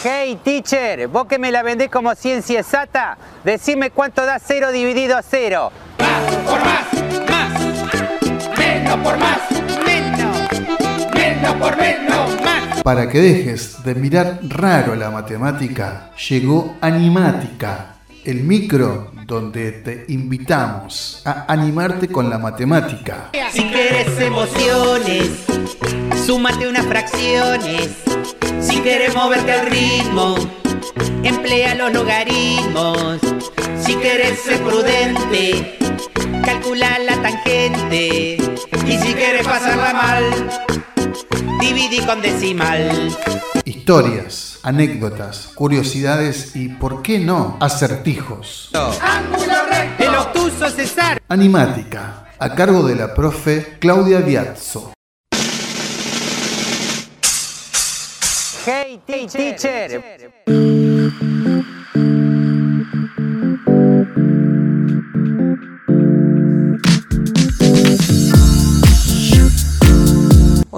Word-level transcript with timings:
Hey 0.00 0.38
teacher, 0.44 1.08
vos 1.08 1.26
que 1.26 1.40
me 1.40 1.50
la 1.50 1.64
vendés 1.64 1.90
como 1.90 2.14
ciencia 2.14 2.60
exacta, 2.60 3.18
decime 3.42 3.90
cuánto 3.90 4.24
da 4.24 4.38
cero 4.38 4.70
dividido 4.70 5.16
a 5.16 5.22
cero. 5.22 5.72
Más 5.98 6.36
por 6.36 6.60
más, 6.60 7.28
más. 7.28 8.56
Menos 8.56 8.96
por 8.98 9.18
más, 9.18 9.38
menos. 9.84 11.12
Menos 11.12 11.54
por 11.56 11.76
menos, 11.76 12.40
más. 12.42 12.82
Para 12.84 13.08
que 13.08 13.18
dejes 13.18 13.82
de 13.82 13.96
mirar 13.96 14.38
raro 14.42 14.94
la 14.94 15.10
matemática, 15.10 16.12
llegó 16.28 16.76
Animática, 16.80 17.96
el 18.24 18.44
micro 18.44 19.07
donde 19.28 19.72
te 19.72 20.06
invitamos 20.08 21.20
a 21.26 21.44
animarte 21.52 22.08
con 22.08 22.30
la 22.30 22.38
matemática. 22.38 23.30
Si 23.52 23.62
quieres 23.62 24.18
emociones, 24.18 25.44
súmate 26.24 26.66
unas 26.66 26.86
fracciones. 26.86 27.90
Si 28.58 28.78
quieres 28.80 29.14
moverte 29.14 29.52
al 29.52 29.66
ritmo, 29.66 30.34
emplea 31.22 31.74
los 31.74 31.92
logaritmos. 31.92 33.20
Si 33.84 33.96
quieres 33.96 34.40
ser 34.40 34.62
prudente, 34.62 35.76
calcula 36.42 36.98
la 36.98 37.20
tangente. 37.20 38.38
Y 38.86 38.98
si 38.98 39.12
quieres 39.12 39.46
pasarla 39.46 39.92
mal, 39.92 40.24
dividí 41.60 42.00
con 42.06 42.22
decimal. 42.22 43.14
Historias, 43.66 44.57
anécdotas, 44.68 45.48
curiosidades 45.54 46.54
y, 46.54 46.68
¿por 46.68 47.00
qué 47.00 47.18
no?, 47.18 47.56
acertijos. 47.58 48.70
Ángulo 49.00 49.54
recto. 49.70 50.04
El 50.04 50.14
obtuso 50.14 50.68
César. 50.68 51.22
Animática, 51.26 52.26
a 52.38 52.54
cargo 52.54 52.82
de 52.86 52.94
la 52.94 53.14
profe 53.14 53.76
Claudia 53.78 54.20
Biazzo. 54.20 54.92
Hey 58.66 59.00
teacher. 59.06 60.28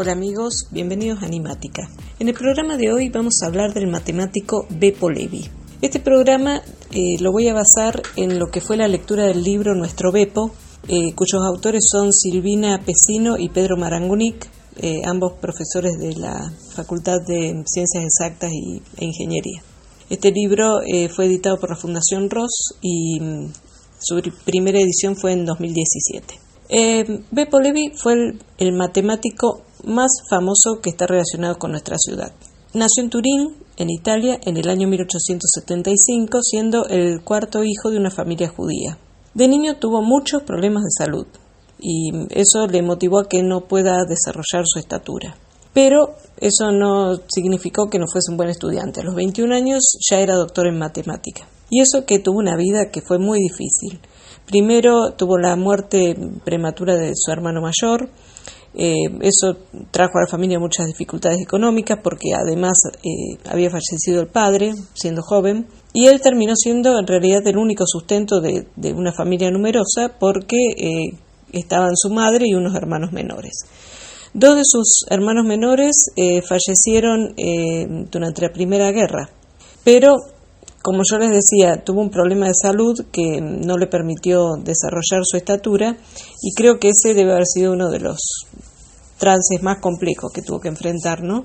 Hola 0.03 0.13
amigos, 0.13 0.67
bienvenidos 0.71 1.23
a 1.23 1.27
Animática. 1.27 1.87
En 2.19 2.29
el 2.29 2.35
programa 2.35 2.79
de 2.79 2.91
hoy 2.91 3.11
vamos 3.11 3.43
a 3.43 3.49
hablar 3.49 3.75
del 3.75 3.87
matemático 3.87 4.65
Beppo 4.71 5.11
Levi. 5.11 5.45
Este 5.83 6.01
programa 6.01 6.63
eh, 6.91 7.19
lo 7.21 7.33
voy 7.33 7.49
a 7.49 7.53
basar 7.53 8.01
en 8.17 8.39
lo 8.39 8.47
que 8.51 8.63
fue 8.63 8.79
la 8.79 8.89
lectura 8.89 9.25
del 9.27 9.43
libro 9.43 9.75
Nuestro 9.75 10.11
Beppo, 10.11 10.53
eh, 10.89 11.13
cuyos 11.15 11.43
autores 11.47 11.85
son 11.87 12.15
Silvina 12.15 12.81
Pesino 12.83 13.37
y 13.37 13.51
Pedro 13.51 13.77
Marangunic, 13.77 14.49
eh, 14.79 15.03
ambos 15.05 15.35
profesores 15.35 15.99
de 15.99 16.15
la 16.15 16.51
Facultad 16.75 17.19
de 17.27 17.63
Ciencias 17.67 18.03
Exactas 18.03 18.51
y, 18.55 18.81
e 18.97 19.05
Ingeniería. 19.05 19.63
Este 20.09 20.33
libro 20.33 20.79
fue 21.15 21.27
editado 21.27 21.61
por 21.61 21.69
la 21.69 21.77
Fundación 21.77 22.31
Ross 22.31 22.75
y 22.81 23.21
mm, 23.21 23.53
su 24.01 24.17
pri- 24.17 24.33
primera 24.47 24.81
edición 24.81 25.15
fue 25.15 25.33
en 25.35 25.45
2017. 25.45 26.39
Eh, 26.71 27.21
Beppo 27.31 27.61
Levi 27.61 27.93
fue 27.95 28.15
el 28.59 28.73
matemático 28.73 29.61
más 29.85 30.11
famoso 30.29 30.81
que 30.83 30.91
está 30.91 31.07
relacionado 31.07 31.59
con 31.59 31.71
nuestra 31.71 31.97
ciudad. 31.99 32.33
Nació 32.73 33.03
en 33.03 33.11
Turín, 33.11 33.57
en 33.77 33.91
Italia, 33.91 34.39
en 34.45 34.57
el 34.57 34.69
año 34.69 34.87
1875, 34.89 36.39
siendo 36.43 36.87
el 36.87 37.23
cuarto 37.23 37.65
hijo 37.65 37.91
de 37.91 37.99
una 37.99 38.11
familia 38.11 38.49
judía. 38.49 38.99
De 39.35 39.49
niño 39.49 39.77
tuvo 39.77 40.03
muchos 40.03 40.43
problemas 40.43 40.83
de 40.85 41.05
salud 41.05 41.27
y 41.79 42.11
eso 42.31 42.67
le 42.67 42.83
motivó 42.83 43.21
a 43.21 43.29
que 43.29 43.43
no 43.43 43.63
pueda 43.63 44.05
desarrollar 44.05 44.65
su 44.67 44.79
estatura. 44.79 45.37
Pero 45.73 46.15
eso 46.39 46.73
no 46.73 47.17
significó 47.29 47.89
que 47.89 47.99
no 47.99 48.07
fuese 48.11 48.31
un 48.31 48.37
buen 48.37 48.51
estudiante. 48.51 49.01
A 49.01 49.05
los 49.05 49.15
21 49.15 49.55
años 49.55 49.83
ya 50.09 50.19
era 50.19 50.35
doctor 50.35 50.67
en 50.67 50.79
matemática. 50.79 51.47
Y 51.71 51.81
eso 51.81 52.05
que 52.05 52.19
tuvo 52.19 52.39
una 52.39 52.57
vida 52.57 52.91
que 52.91 53.01
fue 53.01 53.19
muy 53.19 53.39
difícil. 53.39 54.01
Primero 54.47 55.13
tuvo 55.17 55.39
la 55.39 55.55
muerte 55.55 56.17
prematura 56.45 56.97
de 56.97 57.13
su 57.15 57.31
hermano 57.31 57.61
mayor. 57.61 58.11
Eh, 58.73 58.95
eso 59.23 59.57
trajo 59.91 60.19
a 60.19 60.23
la 60.23 60.31
familia 60.31 60.61
muchas 60.61 60.87
dificultades 60.87 61.41
económicas 61.41 61.99
porque 62.03 62.35
además 62.35 62.79
eh, 63.03 63.37
había 63.51 63.69
fallecido 63.69 64.21
el 64.21 64.29
padre 64.29 64.73
siendo 64.95 65.23
joven 65.23 65.67
y 65.93 66.07
él 66.07 66.21
terminó 66.21 66.55
siendo 66.55 66.99
en 66.99 67.07
realidad 67.07 67.45
el 67.47 67.57
único 67.57 67.85
sustento 67.87 68.41
de, 68.41 68.67
una 68.95 69.13
familia 69.13 69.51
numerosa 69.51 70.17
porque 70.21 70.57
eh, 70.77 71.19
estaban 71.53 71.97
su 71.97 72.11
madre 72.11 72.47
y 72.47 72.55
unos 72.55 72.75
hermanos 72.75 73.13
menores. 73.13 73.65
Dos 74.33 74.57
de 74.57 74.63
sus 74.65 75.05
hermanos 75.11 75.45
menores 75.45 76.13
eh, 76.15 76.41
fallecieron 76.43 77.35
eh, 77.37 77.87
durante 78.11 78.43
la 78.43 78.53
Primera 78.53 78.93
Guerra, 78.93 79.29
pero 79.83 80.15
como 80.83 81.03
yo 81.11 81.19
les 81.19 81.31
decía, 81.31 81.83
tuvo 81.85 82.01
un 82.01 82.11
problema 82.11 82.47
de 82.47 82.55
salud 82.55 83.07
que 83.13 83.41
no 83.41 83.77
le 83.77 83.87
permitió 83.87 84.55
desarrollar 84.63 85.23
su 85.25 85.37
estatura 85.37 85.97
y 86.43 86.55
creo 86.55 86.79
que 86.79 86.91
ese 86.91 87.13
debe 87.13 87.33
haber 87.33 87.47
sido 87.47 87.73
uno 87.73 87.91
de 87.91 88.01
los 88.01 88.19
trances 89.21 89.63
más 89.63 89.79
complejos 89.79 90.33
que 90.33 90.43
tuvo 90.43 90.59
que 90.59 90.69
enfrentar, 90.69 91.23
¿no? 91.23 91.45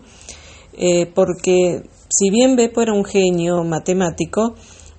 Eh, 0.78 1.06
porque 1.14 1.84
si 2.10 2.30
bien 2.32 2.56
Beppo 2.56 2.82
era 2.82 2.94
un 2.94 3.06
genio 3.06 3.64
matemático, 3.64 4.56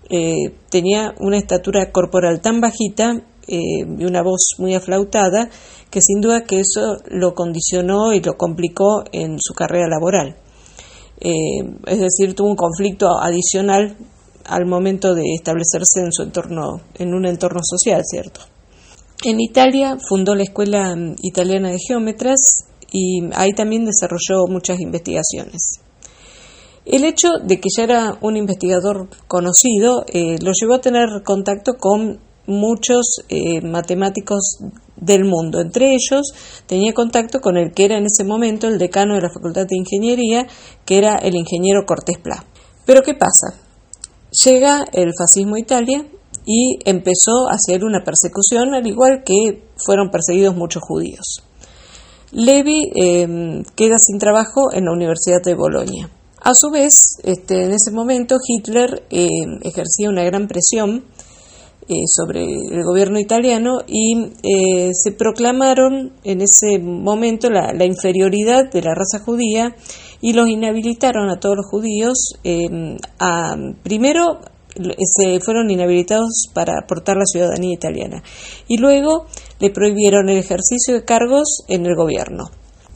eh, 0.09 0.55
tenía 0.71 1.15
una 1.19 1.39
estatura 1.39 1.91
corporal 1.91 2.41
tan 2.41 2.61
bajita 2.61 3.23
eh, 3.49 3.59
y 3.99 4.05
una 4.05 4.23
voz 4.23 4.55
muy 4.59 4.75
aflautada 4.75 5.51
que 5.91 6.01
sin 6.01 6.21
duda 6.21 6.45
que 6.45 6.61
eso 6.61 6.99
lo 7.09 7.35
condicionó 7.35 8.13
y 8.13 8.21
lo 8.21 8.37
complicó 8.37 9.05
en 9.13 9.39
su 9.41 9.55
carrera 9.55 9.89
laboral. 9.89 10.37
Es 11.19 11.99
decir, 11.99 12.35
tuvo 12.35 12.51
un 12.51 12.57
conflicto 12.57 13.19
adicional 13.19 13.97
al 14.45 14.67
momento 14.67 15.15
de 15.15 15.23
establecerse 15.35 16.01
en 16.01 16.13
su 16.13 16.23
entorno, 16.23 16.83
en 16.99 17.15
un 17.15 17.25
entorno 17.25 17.61
social, 17.63 18.03
¿cierto? 18.05 18.43
En 19.25 19.41
Italia 19.41 19.97
fundó 20.09 20.35
la 20.35 20.43
Escuela 20.43 20.95
Italiana 21.23 21.71
de 21.71 21.79
Geómetras 21.79 22.67
y 22.93 23.23
ahí 23.35 23.53
también 23.53 23.85
desarrolló 23.85 24.47
muchas 24.49 24.79
investigaciones. 24.81 25.81
El 26.85 27.05
hecho 27.05 27.39
de 27.43 27.59
que 27.59 27.69
ya 27.77 27.85
era 27.85 28.19
un 28.21 28.37
investigador 28.37 29.09
conocido 29.27 30.05
eh, 30.07 30.37
lo 30.41 30.53
llevó 30.53 30.75
a 30.75 30.81
tener 30.81 31.09
contacto 31.25 31.75
con 31.79 32.21
muchos 32.47 33.23
eh, 33.29 33.61
matemáticos 33.61 34.59
del 34.97 35.25
mundo. 35.25 35.61
Entre 35.61 35.95
ellos 35.95 36.33
tenía 36.67 36.95
contacto 36.95 37.41
con 37.41 37.57
el 37.57 37.73
que 37.73 37.87
era 37.87 37.99
en 37.99 38.07
ese 38.07 38.25
momento 38.25 38.69
el 38.69 38.79
decano 38.79 39.15
de 39.15 39.23
la 39.23 39.31
Facultad 39.31 39.67
de 39.67 39.77
Ingeniería, 39.77 40.47
que 40.85 40.99
era 40.99 41.17
el 41.17 41.35
ingeniero 41.35 41.85
Cortés 41.87 42.19
Pla. 42.19 42.45
Pero 42.85 43.03
¿qué 43.03 43.15
pasa? 43.15 43.59
Llega 44.45 44.85
el 44.93 45.13
fascismo 45.19 45.57
a 45.57 45.61
Italia 45.61 46.07
y 46.47 46.79
empezó 46.85 47.49
a 47.51 47.55
hacer 47.55 47.85
una 47.85 48.05
persecución, 48.05 48.75
al 48.75 48.87
igual 48.87 49.25
que 49.25 49.65
fueron 49.77 50.11
perseguidos 50.11 50.57
muchos 50.57 50.83
judíos. 50.83 51.43
Levi 52.33 52.93
eh, 52.95 53.63
queda 53.75 53.99
sin 53.99 54.19
trabajo 54.19 54.73
en 54.73 54.87
la 54.87 54.93
Universidad 54.93 55.43
de 55.45 55.55
Bolonia. 55.55 56.09
A 56.41 56.55
su 56.55 56.71
vez, 56.71 57.19
este, 57.25 57.65
en 57.65 57.73
ese 57.73 57.91
momento 57.91 58.37
Hitler 58.47 59.05
eh, 59.11 59.29
ejercía 59.63 60.09
una 60.09 60.23
gran 60.23 60.47
presión 60.47 61.05
eh, 61.89 62.03
sobre 62.09 62.43
el 62.45 62.83
gobierno 62.83 63.21
italiano 63.21 63.79
y 63.87 64.33
eh, 64.43 64.91
se 64.93 65.13
proclamaron 65.13 66.15
en 66.25 66.41
ese 66.41 66.81
momento 66.81 67.49
la, 67.49 67.73
la, 67.73 67.85
inferioridad 67.85 68.69
de 68.73 68.83
la 68.83 68.93
raza 68.93 69.25
judía 69.25 69.77
y 70.21 70.33
los 70.33 70.49
inhabilitaron 70.49 71.31
a 71.31 71.39
todos 71.39 71.59
los 71.59 71.67
judíos. 71.67 72.35
eh, 72.43 72.97
a, 73.21 73.55
primero 73.85 74.41
se 74.77 75.41
fueron 75.41 75.71
inhabilitados 75.71 76.49
para 76.53 76.79
aportar 76.79 77.17
la 77.17 77.25
ciudadanía 77.25 77.75
italiana 77.75 78.23
y 78.69 78.79
luego 78.79 79.27
le 79.61 79.71
prohibieron 79.71 80.29
el 80.29 80.39
ejercicio 80.39 80.95
de 80.95 81.05
cargos 81.05 81.65
en 81.69 81.87
el 81.87 81.95
gobierno. 81.97 82.45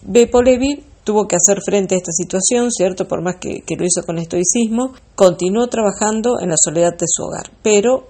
Beppo 0.03 0.43
Levi 0.43 0.85
tuvo 1.05 1.27
que 1.27 1.37
hacer 1.37 1.61
frente 1.63 1.95
a 1.95 1.99
esta 1.99 2.13
situación, 2.13 2.71
¿cierto? 2.71 3.09
Por 3.09 3.23
más 3.23 3.37
que, 3.41 3.63
que 3.63 3.77
lo 3.77 3.85
hizo 3.85 4.05
con 4.05 4.19
estoicismo, 4.19 4.93
continuó 5.15 5.67
trabajando 5.69 6.39
en 6.41 6.51
la 6.51 6.57
soledad 6.57 6.97
de 6.97 7.07
su 7.09 7.25
hogar, 7.25 7.51
pero 7.63 8.09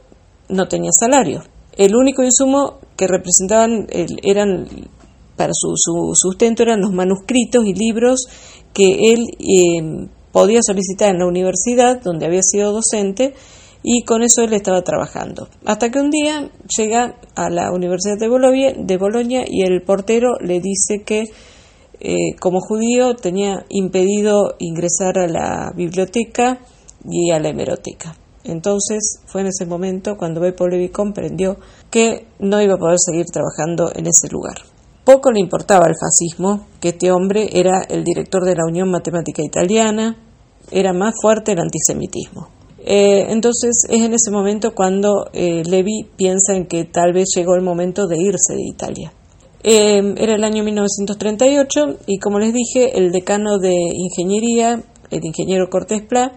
no 0.48 0.68
tenía 0.68 0.90
salario. 0.92 1.42
El 1.76 1.94
único 1.94 2.22
insumo 2.22 2.78
que 2.96 3.06
representaban 3.06 3.86
el, 3.90 4.08
eran 4.22 4.68
para 5.36 5.52
su, 5.54 5.72
su, 5.76 6.12
sustento 6.14 6.62
eran 6.62 6.82
los 6.82 6.92
manuscritos 6.92 7.64
y 7.64 7.72
libros 7.72 8.26
que 8.74 9.12
él 9.12 9.24
eh, 9.38 10.08
podía 10.32 10.60
solicitar 10.62 11.10
en 11.10 11.20
la 11.20 11.26
universidad 11.26 12.02
donde 12.02 12.26
había 12.26 12.42
sido 12.42 12.72
docente 12.72 13.34
y 13.82 14.04
con 14.04 14.22
eso 14.22 14.42
él 14.42 14.52
estaba 14.52 14.82
trabajando. 14.82 15.48
Hasta 15.64 15.90
que 15.90 16.00
un 16.00 16.10
día 16.10 16.50
llega 16.76 17.16
a 17.34 17.50
la 17.50 17.72
Universidad 17.72 18.18
de 18.18 18.28
Bolonia, 18.96 19.44
y 19.46 19.62
el 19.62 19.82
portero 19.82 20.34
le 20.40 20.60
dice 20.60 21.02
que 21.04 21.24
eh, 22.00 22.34
como 22.40 22.60
judío 22.60 23.14
tenía 23.14 23.64
impedido 23.68 24.54
ingresar 24.58 25.18
a 25.18 25.28
la 25.28 25.72
biblioteca 25.74 26.60
y 27.04 27.30
a 27.30 27.38
la 27.38 27.50
hemeroteca. 27.50 28.16
Entonces 28.42 29.20
fue 29.26 29.42
en 29.42 29.48
ese 29.48 29.66
momento 29.66 30.16
cuando 30.16 30.40
Beppo 30.40 30.66
Levi 30.66 30.88
comprendió 30.88 31.58
que 31.90 32.26
no 32.38 32.60
iba 32.62 32.74
a 32.74 32.78
poder 32.78 32.96
seguir 32.98 33.26
trabajando 33.26 33.92
en 33.94 34.06
ese 34.06 34.28
lugar. 34.30 34.56
Poco 35.04 35.30
le 35.30 35.40
importaba 35.40 35.86
al 35.86 35.94
fascismo, 35.94 36.66
que 36.80 36.90
este 36.90 37.10
hombre 37.10 37.50
era 37.52 37.82
el 37.82 38.04
director 38.04 38.44
de 38.44 38.54
la 38.54 38.64
Unión 38.66 38.90
Matemática 38.90 39.42
Italiana, 39.42 40.16
era 40.70 40.92
más 40.92 41.14
fuerte 41.20 41.52
el 41.52 41.58
antisemitismo. 41.58 42.59
Eh, 42.84 43.26
entonces 43.28 43.84
es 43.88 44.02
en 44.02 44.14
ese 44.14 44.30
momento 44.30 44.74
cuando 44.74 45.26
eh, 45.32 45.62
Levi 45.64 46.08
piensa 46.16 46.54
en 46.54 46.66
que 46.66 46.84
tal 46.84 47.12
vez 47.12 47.28
llegó 47.36 47.54
el 47.54 47.62
momento 47.62 48.06
de 48.06 48.16
irse 48.18 48.54
de 48.54 48.62
Italia. 48.62 49.12
Eh, 49.62 50.14
era 50.16 50.34
el 50.34 50.44
año 50.44 50.64
1938 50.64 51.98
y 52.06 52.18
como 52.18 52.38
les 52.38 52.54
dije, 52.54 52.96
el 52.96 53.12
decano 53.12 53.58
de 53.58 53.74
ingeniería, 53.74 54.82
el 55.10 55.24
ingeniero 55.24 55.68
Cortés 55.68 56.02
Pla, 56.02 56.32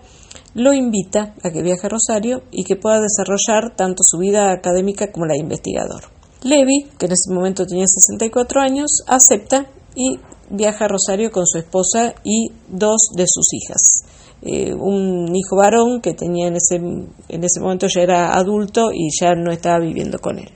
lo 0.54 0.74
invita 0.74 1.34
a 1.42 1.52
que 1.52 1.64
viaje 1.64 1.88
a 1.88 1.90
Rosario 1.90 2.44
y 2.52 2.64
que 2.64 2.76
pueda 2.76 3.00
desarrollar 3.00 3.76
tanto 3.76 4.04
su 4.06 4.18
vida 4.18 4.52
académica 4.52 5.12
como 5.12 5.26
la 5.26 5.34
de 5.34 5.40
investigador. 5.40 6.04
Levi, 6.44 6.88
que 7.00 7.06
en 7.06 7.14
ese 7.14 7.34
momento 7.34 7.66
tenía 7.66 7.86
64 7.88 8.62
años, 8.62 9.04
acepta 9.08 9.68
y 9.96 10.20
viaja 10.50 10.86
a 10.86 10.90
Rosario 10.90 11.32
con 11.32 11.46
su 11.48 11.58
esposa 11.58 12.14
y 12.24 12.52
dos 12.68 13.10
de 13.16 13.26
sus 13.28 13.48
hijas. 13.54 14.04
Eh, 14.46 14.74
un 14.74 15.34
hijo 15.34 15.56
varón 15.56 16.02
que 16.02 16.14
tenía 16.14 16.48
en 16.48 16.56
ese, 16.58 16.76
en 16.76 17.44
ese 17.44 17.62
momento 17.62 17.88
ya 17.88 18.02
era 18.02 18.34
adulto 18.34 18.92
y 18.92 19.08
ya 19.18 19.36
no 19.36 19.52
estaba 19.52 19.80
viviendo 19.80 20.20
con 20.20 20.38
él. 20.38 20.50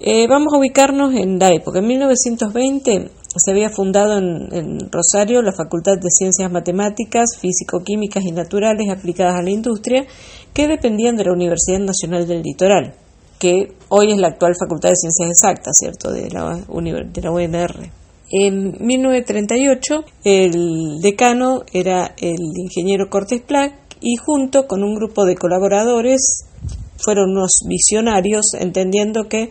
Eh, 0.00 0.26
vamos 0.28 0.52
a 0.52 0.58
ubicarnos 0.58 1.14
en 1.14 1.38
la 1.38 1.52
época. 1.52 1.78
En 1.78 1.86
1920 1.86 3.10
se 3.36 3.50
había 3.50 3.68
fundado 3.68 4.18
en, 4.18 4.90
Rosario 4.90 5.42
la 5.42 5.52
Facultad 5.52 5.98
de 5.98 6.10
Ciencias 6.10 6.50
Matemáticas, 6.50 7.38
Físico-Químicas 7.38 8.24
y 8.24 8.32
Naturales 8.32 8.88
aplicadas 8.90 9.36
a 9.36 9.42
la 9.42 9.50
industria, 9.50 10.06
que 10.52 10.68
dependían 10.68 11.16
de 11.16 11.24
la 11.24 11.32
Universidad 11.32 11.80
Nacional 11.80 12.26
del 12.26 12.42
Litoral, 12.42 12.94
que 13.38 13.74
hoy 13.88 14.12
es 14.12 14.18
la 14.18 14.28
actual 14.28 14.54
Facultad 14.58 14.90
de 14.90 14.96
Ciencias 14.96 15.30
Exactas, 15.30 15.76
¿cierto?, 15.78 16.12
de 16.12 16.30
la, 16.30 16.54
de 16.54 17.22
la 17.22 17.30
UNR. 17.30 18.03
En 18.36 18.84
1938 18.84 20.04
el 20.24 21.00
decano 21.00 21.62
era 21.72 22.16
el 22.18 22.40
ingeniero 22.56 23.08
Cortés 23.08 23.42
Plac 23.42 23.74
y 24.00 24.16
junto 24.16 24.66
con 24.66 24.82
un 24.82 24.96
grupo 24.96 25.24
de 25.24 25.36
colaboradores 25.36 26.44
fueron 26.96 27.30
unos 27.30 27.60
visionarios 27.68 28.46
entendiendo 28.58 29.28
que 29.28 29.50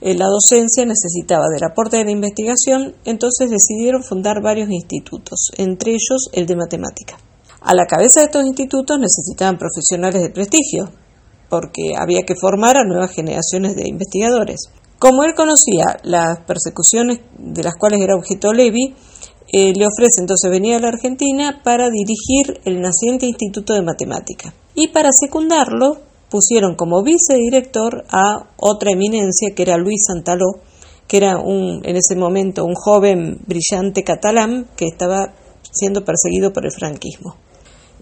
eh, 0.00 0.14
la 0.16 0.26
docencia 0.26 0.84
necesitaba 0.84 1.44
del 1.48 1.62
aporte 1.62 1.98
de 1.98 2.06
la 2.06 2.10
investigación, 2.10 2.96
entonces 3.04 3.50
decidieron 3.50 4.02
fundar 4.02 4.42
varios 4.42 4.68
institutos, 4.68 5.52
entre 5.56 5.92
ellos 5.92 6.28
el 6.32 6.46
de 6.46 6.56
matemática. 6.56 7.16
A 7.60 7.72
la 7.72 7.86
cabeza 7.86 8.18
de 8.18 8.26
estos 8.26 8.44
institutos 8.44 8.98
necesitaban 8.98 9.58
profesionales 9.58 10.22
de 10.22 10.30
prestigio, 10.30 10.90
porque 11.48 11.94
había 11.96 12.22
que 12.26 12.34
formar 12.34 12.78
a 12.78 12.84
nuevas 12.84 13.12
generaciones 13.12 13.76
de 13.76 13.88
investigadores. 13.88 14.72
Como 14.98 15.22
él 15.22 15.34
conocía 15.34 16.00
las 16.02 16.40
persecuciones 16.40 17.20
de 17.38 17.62
las 17.62 17.74
cuales 17.76 18.00
era 18.00 18.16
objeto 18.16 18.52
Levi, 18.52 18.94
eh, 19.52 19.72
le 19.74 19.86
ofrece 19.86 20.20
entonces 20.20 20.50
venir 20.50 20.74
a 20.74 20.80
la 20.80 20.88
Argentina 20.88 21.60
para 21.62 21.88
dirigir 21.88 22.60
el 22.64 22.80
naciente 22.80 23.26
Instituto 23.26 23.74
de 23.74 23.82
Matemática. 23.82 24.52
Y 24.74 24.88
para 24.88 25.10
secundarlo, 25.12 25.98
pusieron 26.30 26.74
como 26.74 27.02
vicedirector 27.02 28.04
a 28.10 28.50
otra 28.58 28.90
eminencia 28.90 29.54
que 29.54 29.62
era 29.62 29.78
Luis 29.78 30.02
Santaló, 30.06 30.60
que 31.06 31.16
era 31.16 31.38
un, 31.38 31.80
en 31.84 31.96
ese 31.96 32.16
momento 32.16 32.64
un 32.64 32.74
joven 32.74 33.38
brillante 33.46 34.02
catalán 34.02 34.68
que 34.76 34.86
estaba 34.86 35.32
siendo 35.72 36.04
perseguido 36.04 36.52
por 36.52 36.66
el 36.66 36.72
franquismo. 36.72 37.36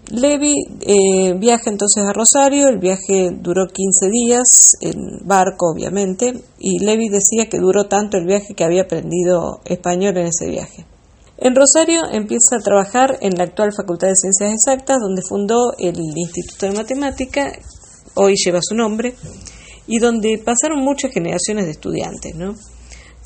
Levi 0.09 0.53
eh, 0.81 1.33
viaja 1.33 1.69
entonces 1.69 2.03
a 2.05 2.13
Rosario, 2.13 2.69
el 2.69 2.79
viaje 2.79 3.29
duró 3.31 3.67
15 3.67 4.09
días, 4.09 4.71
en 4.79 5.27
barco 5.27 5.71
obviamente, 5.73 6.33
y 6.59 6.79
Levi 6.79 7.09
decía 7.09 7.49
que 7.49 7.59
duró 7.59 7.85
tanto 7.85 8.17
el 8.17 8.25
viaje 8.25 8.53
que 8.53 8.63
había 8.63 8.83
aprendido 8.83 9.59
español 9.65 10.17
en 10.17 10.27
ese 10.27 10.49
viaje. 10.49 10.85
En 11.39 11.55
Rosario 11.55 12.01
empieza 12.11 12.55
a 12.55 12.63
trabajar 12.63 13.17
en 13.21 13.37
la 13.37 13.43
actual 13.43 13.71
Facultad 13.75 14.07
de 14.07 14.15
Ciencias 14.15 14.53
Exactas, 14.53 14.97
donde 15.01 15.21
fundó 15.27 15.73
el 15.77 15.97
Instituto 15.99 16.67
de 16.67 16.71
Matemática, 16.71 17.51
hoy 18.15 18.35
lleva 18.35 18.59
su 18.61 18.75
nombre, 18.75 19.13
y 19.87 19.99
donde 19.99 20.37
pasaron 20.37 20.79
muchas 20.83 21.11
generaciones 21.11 21.65
de 21.65 21.71
estudiantes, 21.71 22.33
¿no? 22.35 22.55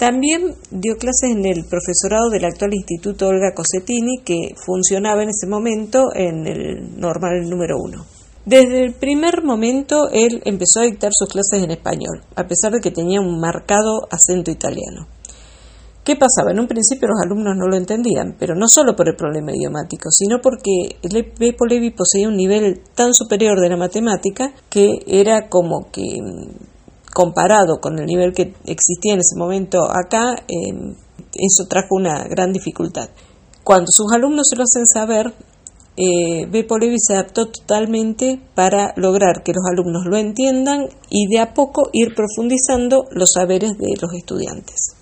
También 0.01 0.55
dio 0.71 0.97
clases 0.97 1.29
en 1.29 1.45
el 1.45 1.63
profesorado 1.65 2.31
del 2.31 2.45
actual 2.45 2.73
Instituto 2.73 3.27
Olga 3.27 3.53
Cosetini, 3.53 4.23
que 4.25 4.55
funcionaba 4.65 5.21
en 5.21 5.29
ese 5.29 5.45
momento 5.45 6.05
en 6.15 6.47
el 6.47 6.99
normal 6.99 7.47
número 7.47 7.75
uno. 7.77 8.03
Desde 8.43 8.83
el 8.83 8.95
primer 8.95 9.43
momento 9.43 10.09
él 10.11 10.41
empezó 10.43 10.79
a 10.79 10.85
dictar 10.85 11.11
sus 11.13 11.29
clases 11.29 11.61
en 11.61 11.69
español, 11.69 12.23
a 12.35 12.47
pesar 12.47 12.71
de 12.71 12.79
que 12.79 12.89
tenía 12.89 13.21
un 13.21 13.39
marcado 13.39 14.07
acento 14.09 14.49
italiano. 14.49 15.05
¿Qué 16.03 16.15
pasaba? 16.15 16.49
En 16.49 16.59
un 16.59 16.67
principio 16.67 17.07
los 17.07 17.21
alumnos 17.23 17.55
no 17.55 17.67
lo 17.67 17.77
entendían, 17.77 18.35
pero 18.39 18.55
no 18.55 18.65
solo 18.67 18.95
por 18.95 19.07
el 19.07 19.15
problema 19.15 19.51
idiomático, 19.51 20.09
sino 20.09 20.41
porque 20.41 20.97
Beppo 21.37 21.67
Levi 21.67 21.91
poseía 21.91 22.27
un 22.27 22.37
nivel 22.37 22.81
tan 22.95 23.13
superior 23.13 23.61
de 23.61 23.69
la 23.69 23.77
matemática 23.77 24.51
que 24.67 24.93
era 25.05 25.47
como 25.47 25.91
que 25.91 26.17
comparado 27.13 27.79
con 27.79 27.99
el 27.99 28.05
nivel 28.05 28.33
que 28.33 28.53
existía 28.65 29.13
en 29.13 29.19
ese 29.19 29.37
momento 29.37 29.83
acá, 29.89 30.35
em, 30.47 30.95
eso 31.33 31.67
trajo 31.67 31.95
una 31.95 32.23
gran 32.23 32.51
dificultad. 32.51 33.09
Cuando 33.63 33.87
sus 33.91 34.11
alumnos 34.13 34.47
se 34.49 34.55
lo 34.55 34.63
hacen 34.63 34.85
saber, 34.85 35.33
eh, 35.97 36.47
Levi 36.47 36.95
se 36.97 37.13
adaptó 37.13 37.47
totalmente 37.47 38.39
para 38.55 38.93
lograr 38.95 39.43
que 39.43 39.53
los 39.53 39.63
alumnos 39.69 40.05
lo 40.05 40.17
entiendan 40.17 40.87
y 41.09 41.27
de 41.27 41.39
a 41.39 41.53
poco 41.53 41.89
ir 41.93 42.15
profundizando 42.15 43.05
los 43.11 43.31
saberes 43.33 43.77
de 43.77 43.93
los 44.01 44.13
estudiantes. 44.13 44.95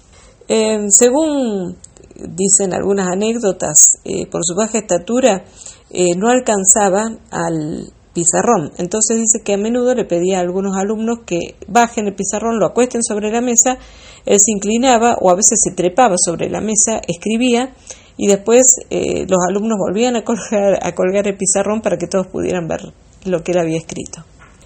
Em, 0.47 0.89
según 0.89 1.77
dicen 2.15 2.73
algunas 2.73 3.07
anécdotas, 3.07 4.00
eh, 4.03 4.25
por 4.27 4.41
su 4.44 4.56
baja 4.56 4.79
estatura 4.79 5.45
eh, 5.91 6.15
no 6.17 6.27
alcanzaba 6.29 7.17
al 7.31 7.94
pizarrón. 8.13 8.71
Entonces 8.77 9.17
dice 9.17 9.44
que 9.44 9.53
a 9.53 9.57
menudo 9.57 9.94
le 9.95 10.06
pedía 10.06 10.38
a 10.38 10.41
algunos 10.41 10.75
alumnos 10.75 11.19
que 11.25 11.56
bajen 11.67 12.07
el 12.07 12.15
pizarrón, 12.15 12.59
lo 12.59 12.67
acuesten 12.67 13.03
sobre 13.03 13.31
la 13.31 13.41
mesa, 13.41 13.77
él 14.25 14.39
se 14.39 14.51
inclinaba 14.51 15.17
o 15.21 15.29
a 15.29 15.35
veces 15.35 15.59
se 15.63 15.71
trepaba 15.71 16.15
sobre 16.17 16.50
la 16.50 16.61
mesa, 16.61 17.01
escribía 17.07 17.73
y 18.17 18.27
después 18.27 18.63
eh, 18.89 19.25
los 19.27 19.39
alumnos 19.47 19.77
volvían 19.79 20.15
a 20.15 20.23
colgar, 20.23 20.79
a 20.81 20.94
colgar 20.94 21.27
el 21.27 21.38
pizarrón 21.38 21.81
para 21.81 21.97
que 21.97 22.07
todos 22.07 22.27
pudieran 22.27 22.67
ver 22.67 22.81
lo 23.25 23.44
que 23.44 23.51
él 23.51 23.59
había 23.59 23.77
escrito. 23.77 24.23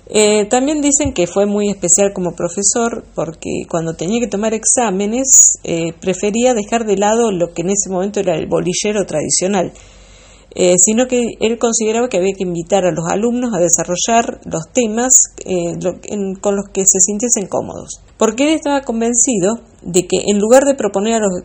Eh, 0.07 0.45
también 0.45 0.81
dicen 0.81 1.13
que 1.13 1.27
fue 1.27 1.45
muy 1.45 1.69
especial 1.69 2.11
como 2.13 2.35
profesor 2.35 3.05
porque 3.15 3.63
cuando 3.69 3.93
tenía 3.93 4.19
que 4.19 4.27
tomar 4.27 4.53
exámenes 4.53 5.59
eh, 5.63 5.93
prefería 5.93 6.53
dejar 6.53 6.85
de 6.85 6.97
lado 6.97 7.31
lo 7.31 7.53
que 7.53 7.61
en 7.61 7.69
ese 7.69 7.89
momento 7.89 8.19
era 8.19 8.35
el 8.35 8.47
bolillero 8.47 9.05
tradicional 9.05 9.71
eh, 10.55 10.75
sino 10.77 11.07
que 11.07 11.23
él 11.39 11.57
consideraba 11.57 12.09
que 12.09 12.17
había 12.17 12.33
que 12.35 12.43
invitar 12.43 12.85
a 12.85 12.91
los 12.91 13.05
alumnos 13.09 13.53
a 13.53 13.59
desarrollar 13.59 14.39
los 14.45 14.63
temas 14.71 15.13
eh, 15.45 15.77
con 16.41 16.55
los 16.55 16.65
que 16.71 16.85
se 16.85 16.99
sintiesen 16.99 17.47
cómodos. 17.47 18.01
Porque 18.17 18.43
él 18.43 18.55
estaba 18.55 18.81
convencido 18.81 19.59
de 19.81 20.07
que 20.07 20.23
en 20.27 20.39
lugar 20.39 20.63
de 20.65 20.75
proponer 20.75 21.15
a 21.15 21.19
los 21.19 21.41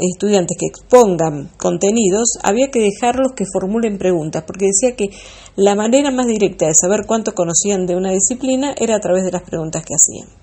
estudiantes 0.00 0.56
que 0.58 0.66
expongan 0.66 1.50
contenidos, 1.56 2.38
había 2.42 2.70
que 2.70 2.80
dejarlos 2.80 3.32
que 3.34 3.44
formulen 3.52 3.98
preguntas, 3.98 4.44
porque 4.46 4.66
decía 4.66 4.94
que 4.94 5.08
la 5.56 5.74
manera 5.74 6.10
más 6.10 6.26
directa 6.26 6.66
de 6.66 6.74
saber 6.74 7.06
cuánto 7.06 7.34
conocían 7.34 7.86
de 7.86 7.96
una 7.96 8.12
disciplina 8.12 8.74
era 8.78 8.96
a 8.96 9.00
través 9.00 9.24
de 9.24 9.32
las 9.32 9.42
preguntas 9.42 9.82
que 9.84 9.94
hacían. 9.94 10.39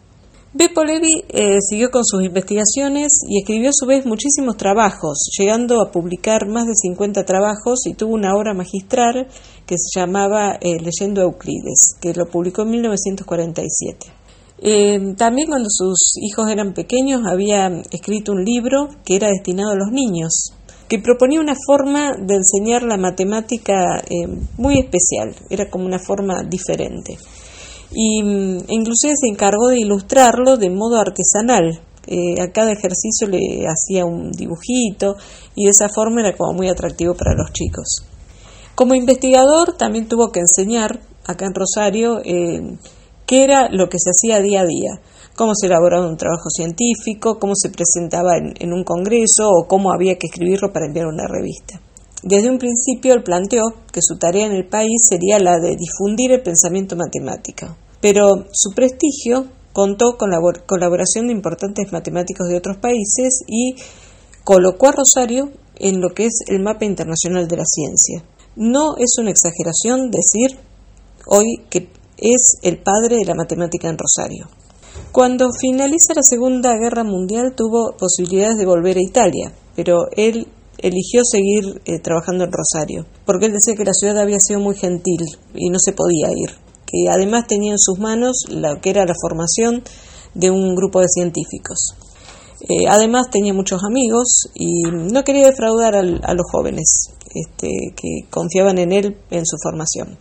Beppo 0.53 0.85
Levi 0.85 1.25
eh, 1.27 1.57
siguió 1.59 1.91
con 1.91 2.05
sus 2.05 2.23
investigaciones 2.23 3.19
y 3.27 3.39
escribió 3.39 3.69
a 3.69 3.73
su 3.73 3.85
vez 3.85 4.05
muchísimos 4.05 4.55
trabajos, 4.55 5.29
llegando 5.37 5.81
a 5.81 5.91
publicar 5.91 6.47
más 6.47 6.65
de 6.65 6.73
50 6.73 7.25
trabajos 7.25 7.85
y 7.85 7.93
tuvo 7.93 8.13
una 8.13 8.33
obra 8.33 8.53
magistral 8.53 9.27
que 9.65 9.75
se 9.77 9.99
llamaba 9.99 10.57
eh, 10.61 10.79
Leyendo 10.79 11.21
Euclides, 11.21 11.97
que 11.99 12.13
lo 12.13 12.27
publicó 12.27 12.61
en 12.61 12.69
1947. 12.69 14.07
Eh, 14.59 15.15
también 15.17 15.49
cuando 15.49 15.67
sus 15.69 16.13
hijos 16.21 16.49
eran 16.49 16.73
pequeños 16.73 17.23
había 17.27 17.67
escrito 17.91 18.31
un 18.31 18.45
libro 18.45 18.87
que 19.03 19.17
era 19.17 19.27
destinado 19.27 19.71
a 19.71 19.75
los 19.75 19.91
niños, 19.91 20.53
que 20.87 20.99
proponía 20.99 21.41
una 21.41 21.55
forma 21.67 22.13
de 22.13 22.35
enseñar 22.35 22.83
la 22.83 22.95
matemática 22.95 24.01
muy 24.57 24.79
especial, 24.79 25.35
era 25.49 25.69
como 25.69 25.85
una 25.85 25.99
forma 25.99 26.43
diferente 26.43 27.17
y 27.91 28.23
mm, 28.23 28.65
inclusive 28.69 29.13
se 29.15 29.27
encargó 29.27 29.67
de 29.67 29.79
ilustrarlo 29.79 30.57
de 30.57 30.69
modo 30.69 30.97
artesanal. 30.99 31.81
Eh, 32.09 32.41
a 32.41 32.51
cada 32.53 32.71
ejercicio 32.71 33.27
le 33.27 33.65
hacía 33.67 34.05
un 34.05 34.31
dibujito 34.31 35.17
y 35.55 35.65
de 35.65 35.71
esa 35.71 35.89
forma 35.89 36.21
era 36.21 36.37
como 36.37 36.53
muy 36.53 36.69
atractivo 36.69 37.15
para 37.15 37.33
los 37.33 37.51
chicos. 37.51 38.03
Como 38.75 38.95
investigador 38.95 39.75
también 39.75 40.07
tuvo 40.07 40.31
que 40.31 40.39
enseñar 40.39 41.01
acá 41.25 41.45
en 41.45 41.53
Rosario 41.53 42.21
eh, 42.23 42.77
qué 43.25 43.43
era 43.43 43.69
lo 43.69 43.89
que 43.89 43.97
se 43.99 44.11
hacía 44.11 44.41
día 44.41 44.61
a 44.61 44.65
día, 44.65 45.01
cómo 45.35 45.53
se 45.53 45.67
elaboraba 45.67 46.07
un 46.07 46.17
trabajo 46.17 46.49
científico, 46.49 47.39
cómo 47.39 47.53
se 47.55 47.69
presentaba 47.69 48.37
en, 48.37 48.73
un 48.73 48.83
congreso 48.83 49.49
o 49.49 49.67
cómo 49.67 49.91
había 49.91 50.15
que 50.17 50.27
escribirlo 50.27 50.71
para 50.71 50.85
enviar 50.85 51.07
una 51.07 51.27
revista. 51.27 51.81
Desde 52.27 52.49
un 52.49 52.57
principio 52.57 53.13
él 53.13 53.23
planteó 53.23 53.61
que 53.93 54.01
su 54.01 54.17
tarea 54.17 54.47
en 54.47 54.51
el 54.51 54.67
país 54.67 54.99
sería 55.09 55.39
la 55.39 55.59
de 55.59 55.77
difundir 55.77 56.33
el 56.33 56.41
pensamiento 56.41 56.97
matemático, 56.97 57.77
pero 58.01 58.47
su 58.51 58.71
prestigio 58.75 59.47
contó 59.71 60.17
con 60.17 60.31
la 60.31 60.39
colaboración 60.65 61.27
de 61.27 61.33
importantes 61.33 61.93
matemáticos 61.93 62.49
de 62.49 62.57
otros 62.57 62.79
países 62.79 63.45
y 63.47 63.75
colocó 64.43 64.89
a 64.89 64.91
Rosario 64.91 65.51
en 65.77 66.01
lo 66.01 66.09
que 66.13 66.25
es 66.25 66.39
el 66.47 66.59
mapa 66.61 66.83
internacional 66.83 67.47
de 67.47 67.55
la 67.55 67.63
ciencia. 67.65 68.25
No 68.57 68.97
es 68.97 69.15
una 69.17 69.31
exageración 69.31 70.11
decir 70.11 70.59
hoy 71.27 71.63
que 71.69 71.87
es 72.17 72.57
el 72.61 72.79
padre 72.79 73.19
de 73.19 73.25
la 73.25 73.35
matemática 73.35 73.87
en 73.87 73.97
Rosario. 73.97 74.49
Cuando 75.13 75.47
finaliza 75.61 76.13
la 76.13 76.23
Segunda 76.23 76.73
Guerra 76.77 77.05
Mundial 77.05 77.53
tuvo 77.55 77.95
posibilidades 77.97 78.57
de 78.57 78.65
volver 78.65 78.97
a 78.97 79.01
Italia, 79.01 79.53
pero 79.77 80.07
él 80.17 80.47
eligió 80.79 81.21
seguir 81.23 81.81
eh, 81.85 81.99
trabajando 81.99 82.43
en 82.43 82.51
Rosario, 82.51 83.05
porque 83.25 83.47
él 83.47 83.53
decía 83.53 83.75
que 83.75 83.85
la 83.85 83.93
ciudad 83.93 84.19
había 84.19 84.39
sido 84.39 84.59
muy 84.59 84.75
gentil 84.75 85.21
y 85.53 85.69
no 85.69 85.79
se 85.79 85.93
podía 85.93 86.29
ir, 86.35 86.51
que 86.85 87.09
además 87.09 87.47
tenía 87.47 87.71
en 87.71 87.79
sus 87.79 87.99
manos 87.99 88.45
lo 88.49 88.79
que 88.81 88.89
era 88.89 89.05
la 89.05 89.15
formación 89.19 89.83
de 90.33 90.51
un 90.51 90.75
grupo 90.75 91.01
de 91.01 91.07
científicos. 91.09 91.95
Eh, 92.61 92.87
además 92.89 93.29
tenía 93.29 93.53
muchos 93.53 93.81
amigos 93.83 94.49
y 94.55 94.83
no 94.83 95.23
quería 95.23 95.47
defraudar 95.47 95.95
a 95.95 96.33
los 96.33 96.45
jóvenes 96.51 97.11
este, 97.33 97.69
que 97.95 98.29
confiaban 98.29 98.77
en 98.79 98.91
él 98.91 99.17
en 99.29 99.45
su 99.45 99.57
formación. 99.61 100.17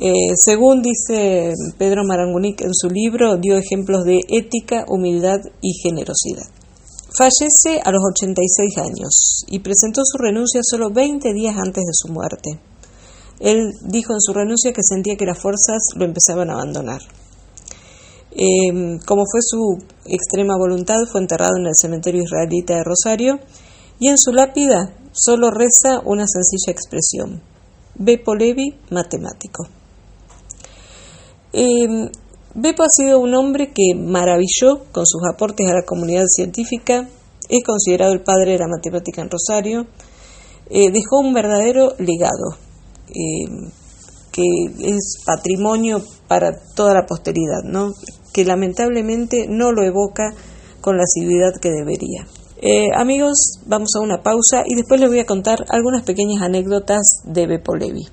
Eh, 0.00 0.36
según 0.36 0.82
dice 0.82 1.52
Pedro 1.76 2.04
Marangunic 2.04 2.60
en 2.60 2.72
su 2.72 2.88
libro, 2.88 3.36
dio 3.36 3.56
ejemplos 3.56 4.04
de 4.04 4.20
ética, 4.28 4.84
humildad 4.88 5.40
y 5.60 5.72
generosidad. 5.82 6.46
Fallece 7.18 7.80
a 7.84 7.90
los 7.90 8.00
86 8.12 8.78
años 8.78 9.44
y 9.48 9.58
presentó 9.58 10.02
su 10.04 10.18
renuncia 10.18 10.60
solo 10.62 10.90
20 10.92 11.32
días 11.32 11.56
antes 11.56 11.82
de 11.82 11.92
su 11.92 12.12
muerte. 12.12 12.60
Él 13.40 13.72
dijo 13.82 14.12
en 14.12 14.20
su 14.20 14.32
renuncia 14.32 14.72
que 14.72 14.84
sentía 14.84 15.16
que 15.16 15.26
las 15.26 15.42
fuerzas 15.42 15.78
lo 15.96 16.04
empezaban 16.04 16.48
a 16.48 16.52
abandonar. 16.52 17.00
Eh, 18.30 19.00
como 19.04 19.24
fue 19.28 19.40
su 19.42 19.78
extrema 20.06 20.56
voluntad, 20.56 20.94
fue 21.10 21.20
enterrado 21.20 21.56
en 21.58 21.66
el 21.66 21.74
cementerio 21.74 22.22
israelita 22.22 22.76
de 22.76 22.84
Rosario 22.84 23.40
y 23.98 24.10
en 24.10 24.16
su 24.16 24.32
lápida 24.32 24.94
solo 25.10 25.50
reza 25.50 26.00
una 26.04 26.24
sencilla 26.28 26.70
expresión, 26.70 27.42
Bepo 27.96 28.36
Levi, 28.36 28.78
matemático. 28.90 29.66
Eh, 31.52 32.12
Beppo 32.54 32.82
ha 32.82 32.88
sido 32.88 33.18
un 33.20 33.34
hombre 33.34 33.72
que 33.72 33.94
maravilló 33.94 34.84
con 34.90 35.06
sus 35.06 35.22
aportes 35.32 35.68
a 35.68 35.74
la 35.74 35.84
comunidad 35.84 36.24
científica, 36.26 37.08
es 37.48 37.64
considerado 37.64 38.12
el 38.12 38.22
padre 38.22 38.52
de 38.52 38.58
la 38.58 38.68
matemática 38.68 39.22
en 39.22 39.30
Rosario, 39.30 39.86
eh, 40.70 40.90
dejó 40.90 41.20
un 41.20 41.32
verdadero 41.32 41.94
legado 41.98 42.56
eh, 43.08 43.70
que 44.32 44.44
es 44.80 45.22
patrimonio 45.24 46.02
para 46.26 46.52
toda 46.74 46.94
la 46.94 47.06
posteridad, 47.06 47.62
¿no? 47.64 47.92
que 48.32 48.44
lamentablemente 48.44 49.46
no 49.48 49.72
lo 49.72 49.82
evoca 49.82 50.34
con 50.80 50.96
la 50.96 51.04
asiduidad 51.04 51.52
que 51.60 51.70
debería. 51.70 52.26
Eh, 52.60 52.90
amigos, 52.94 53.60
vamos 53.66 53.90
a 53.96 54.00
una 54.00 54.22
pausa 54.22 54.62
y 54.66 54.74
después 54.74 55.00
les 55.00 55.08
voy 55.08 55.20
a 55.20 55.26
contar 55.26 55.64
algunas 55.68 56.02
pequeñas 56.02 56.42
anécdotas 56.42 57.02
de 57.24 57.46
Beppo 57.46 57.76
Levi. 57.76 58.06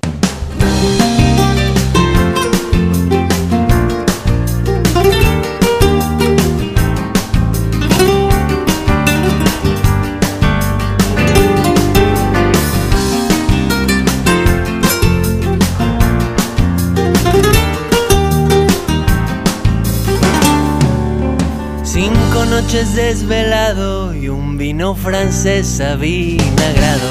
Noches 22.76 22.94
desvelado 22.94 24.14
y 24.14 24.28
un 24.28 24.58
vino 24.58 24.94
francés 24.94 25.80
avinagrado. 25.80 27.10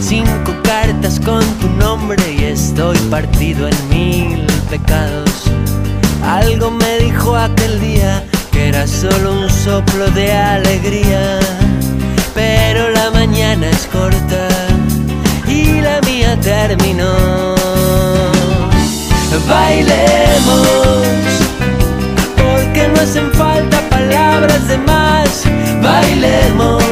Cinco 0.00 0.54
cartas 0.62 1.20
con 1.20 1.44
tu 1.60 1.68
nombre 1.68 2.22
y 2.32 2.44
estoy 2.44 2.96
partido 3.10 3.68
en 3.68 3.88
mil 3.90 4.46
pecados. 4.70 5.44
Algo 6.24 6.70
me 6.70 6.98
dijo 7.00 7.36
aquel 7.36 7.80
día 7.80 8.24
que 8.50 8.68
era 8.68 8.86
solo 8.86 9.42
un 9.42 9.50
soplo 9.50 10.10
de 10.12 10.32
alegría. 10.32 11.38
Pero 12.34 12.90
la 12.90 13.10
mañana 13.10 13.68
es 13.68 13.86
corta 13.92 14.48
y 15.46 15.82
la 15.82 16.00
mía 16.06 16.38
terminó. 16.40 17.12
Bailemos 19.46 21.31
no 22.94 23.00
hacen 23.00 23.30
falta 23.32 23.80
palabras 23.90 24.68
de 24.68 24.78
más. 24.78 25.44
Bailemos, 25.82 26.82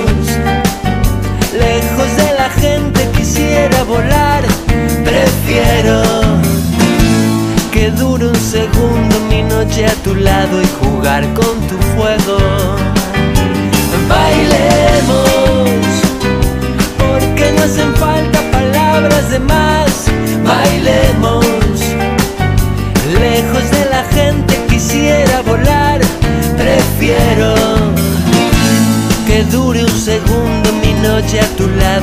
lejos 1.52 2.16
de 2.16 2.35
la 2.38 2.50
gente 2.50 3.09
quisiera 3.16 3.83
volar. 3.85 4.42
Prefiero 5.04 6.02
que 7.73 7.90
dure 7.90 8.28
un 8.28 8.37
segundo 8.37 9.21
mi 9.28 9.42
noche 9.42 9.87
a 9.87 9.95
tu 10.04 10.14
lado 10.14 10.61
y 10.61 10.69
jugar 10.80 11.23
con 11.35 11.54
tu 11.69 11.76
fuego. 11.95 12.38
Bailemos, 14.09 15.30
porque 16.99 17.52
no 17.52 17.62
hacen 17.62 17.95
falta 17.97 18.40
palabras 18.50 19.30
de 19.30 19.38
más. 19.40 20.07
Bailemos 20.45 21.39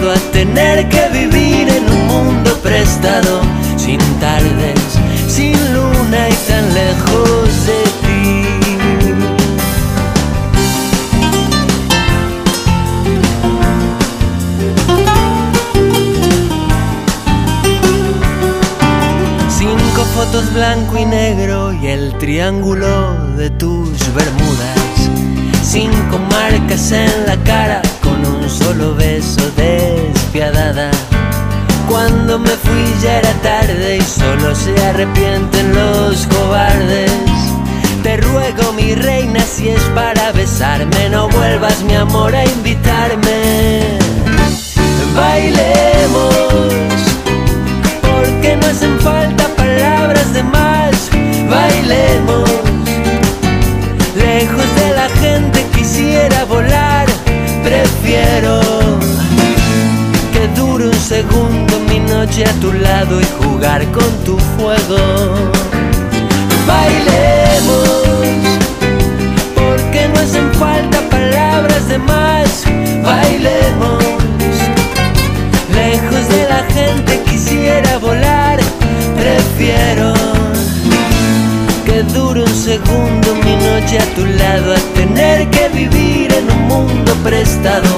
a 0.05 0.31
tener 0.31 0.87
que 0.89 1.09
vivir 1.11 1.67
en 1.67 1.91
un 1.91 2.07
mundo 2.07 2.51
prestado, 2.61 3.41
sin 3.75 3.99
tardes, 4.19 4.79
sin 5.27 5.53
luna 5.73 6.29
y 6.29 6.33
tan 6.47 6.73
lejos 6.73 7.65
de 7.65 7.83
ti. 8.03 8.45
Cinco 19.49 20.05
fotos 20.15 20.53
blanco 20.53 20.97
y 20.97 21.05
negro 21.05 21.73
y 21.73 21.87
el 21.87 22.15
triángulo 22.19 23.35
de 23.35 23.49
tus 23.49 23.97
bermudas. 24.13 25.09
Cinco 25.63 26.19
marcas 26.31 26.91
en 26.91 27.25
la 27.25 27.35
cara 27.43 27.81
un 28.27 28.49
solo 28.49 28.95
beso 28.95 29.41
despiadada. 29.55 30.91
Cuando 31.87 32.37
me 32.37 32.49
fui 32.49 32.85
ya 33.01 33.19
era 33.19 33.33
tarde 33.41 33.97
y 33.97 34.01
solo 34.01 34.53
se 34.55 34.73
arrepienten 34.85 35.73
los 35.73 36.27
cobardes. 36.27 37.11
Te 38.03 38.17
ruego 38.17 38.73
mi 38.73 38.95
reina 38.95 39.39
si 39.41 39.69
es 39.69 39.81
para 39.95 40.31
besarme, 40.31 41.09
no 41.09 41.29
vuelvas 41.29 41.81
mi 41.83 41.95
amor 41.95 42.35
a 42.35 42.43
invitarme. 42.45 43.97
Bailemos 45.15 46.35
porque 48.01 48.57
no 48.57 48.67
hacen 48.67 48.99
falta 48.99 49.47
palabras 49.55 50.33
de 50.33 50.43
más. 50.43 51.09
Bailemos, 51.49 52.49
Prefiero 58.37 58.99
que 60.31 60.47
dure 60.59 60.87
un 60.89 60.93
segundo 60.93 61.79
mi 61.89 61.99
noche 61.99 62.45
a 62.45 62.53
tu 62.61 62.71
lado 62.71 63.19
y 63.19 63.25
jugar 63.41 63.83
con 63.91 64.11
tu 64.25 64.37
fuego. 64.37 64.97
Bailemos, 66.67 68.19
porque 69.55 70.07
no 70.13 70.19
hacen 70.19 70.53
falta 70.53 70.99
palabras 71.09 71.87
de 71.87 71.97
más. 71.97 72.63
Bailemos 73.03 74.03
lejos 75.73 76.29
de 76.29 76.47
la 76.47 76.63
gente 76.75 77.19
quisiera 77.23 77.97
volar, 77.97 78.59
prefiero 79.17 80.13
que 81.85 82.03
dure 82.13 82.43
un 82.43 82.55
segundo 82.55 83.33
mi 83.43 83.55
noche 83.55 83.97
a 83.97 84.05
tu 84.15 84.25
lado 84.25 84.75
a 84.75 84.79
tener 84.93 85.49
que 85.49 85.69
vivir 85.69 86.31
en 86.33 86.51
un 86.51 86.67
mundo 86.67 87.13
prestado, 87.23 87.89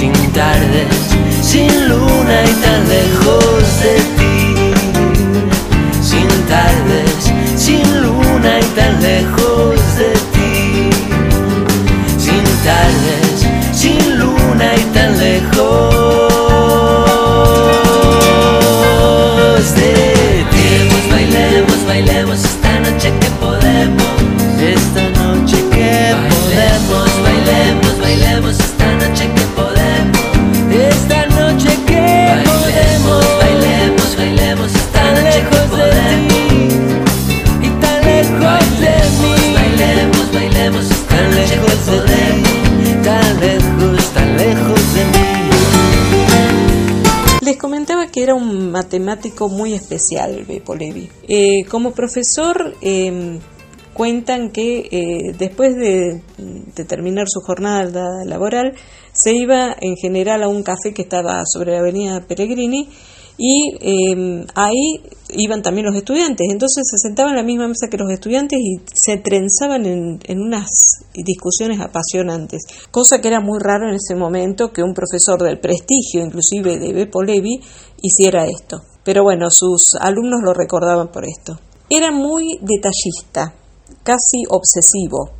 sin 0.00 0.14
tardes, 0.32 0.96
sin 1.42 1.88
luna 1.90 2.42
y 2.42 2.52
tan 2.62 2.88
lejos 2.88 3.82
de 3.82 3.94
ti. 4.16 4.19
Que 48.20 48.24
era 48.24 48.34
un 48.34 48.70
matemático 48.70 49.48
muy 49.48 49.72
especial, 49.72 50.44
Beppo 50.46 50.74
Levi. 50.74 51.08
Eh, 51.26 51.64
como 51.70 51.92
profesor, 51.92 52.76
em, 52.82 53.38
cuentan 53.94 54.50
que 54.50 54.88
eh, 54.90 55.34
después 55.38 55.74
de, 55.74 56.20
terminar 56.86 57.24
su 57.30 57.40
jornada 57.40 58.04
laboral, 58.26 58.74
se 59.12 59.34
iba 59.34 59.74
en 59.80 59.96
general 59.96 60.42
a 60.42 60.48
un 60.48 60.62
café 60.62 60.92
que 60.94 61.00
estaba 61.00 61.42
sobre 61.46 61.72
la 61.72 61.78
avenida 61.78 62.20
Peregrini 62.28 62.90
y 63.42 63.72
em, 63.80 64.44
ahí 64.54 65.00
iban 65.30 65.62
también 65.62 65.86
los 65.86 65.96
estudiantes. 65.96 66.46
Entonces 66.50 66.84
se 66.90 66.98
sentaban 66.98 67.32
en 67.32 67.38
la 67.38 67.42
misma 67.42 67.68
mesa 67.68 67.88
que 67.90 67.96
los 67.96 68.12
estudiantes 68.12 68.58
y 68.58 68.82
se 68.92 69.16
trenzaban 69.16 69.86
en, 69.86 70.20
en, 70.24 70.40
unas 70.40 70.68
discusiones 71.14 71.80
apasionantes, 71.80 72.60
cosa 72.90 73.22
que 73.22 73.28
era 73.28 73.40
muy 73.40 73.58
raro 73.58 73.88
en 73.88 73.94
ese 73.94 74.14
momento 74.14 74.72
que 74.72 74.82
un 74.82 74.92
profesor 74.92 75.42
del 75.42 75.58
prestigio, 75.58 76.22
inclusive 76.22 76.78
de 76.78 76.92
Beppo 76.92 77.22
Levi, 77.22 77.58
hiciera 78.02 78.44
esto. 78.44 78.82
Pero 79.04 79.22
bueno, 79.22 79.50
sus 79.50 79.94
alumnos 79.98 80.40
lo 80.44 80.52
recordaban 80.52 81.08
por 81.08 81.24
esto. 81.24 81.58
Era 81.88 82.12
muy 82.12 82.58
detallista, 82.60 83.54
casi 84.02 84.44
obsesivo. 84.50 85.30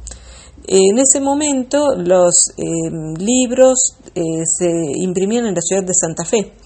En 0.67 0.99
ese 0.99 1.21
momento 1.21 1.95
los 1.97 2.35
em, 2.57 3.13
libros 3.19 3.99
eh, 4.15 4.23
se 4.47 4.71
imprimían 5.03 5.45
en 5.45 5.55
la 5.55 5.61
ciudad 5.61 5.85
de 5.85 5.95
Santa 5.95 6.25
Fe 6.25 6.60